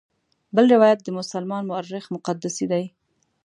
بل 0.55 0.65
روایت 0.73 0.99
د 1.03 1.07
مسلمان 1.19 1.61
مورخ 1.69 2.05
مقدسي 2.15 2.65
دی. 2.71 2.83